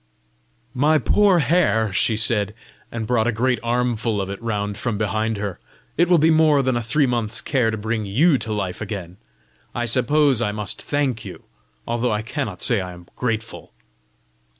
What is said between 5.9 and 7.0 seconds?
it will be more than a